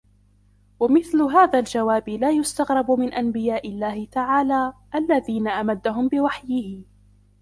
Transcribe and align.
وَمِثْلُ 0.79 1.21
هَذَا 1.21 1.59
الْجَوَابِ 1.59 2.09
لَا 2.09 2.31
يُسْتَغْرَبُ 2.31 2.91
مِنْ 2.91 3.13
أَنْبِيَاءِ 3.13 3.67
اللَّهِ 3.69 4.05
تَعَالَى 4.05 4.73
الَّذِينَ 4.95 5.47
أَمَدَّهُمْ 5.47 6.07
بِوَحْيِهِ 6.07 6.83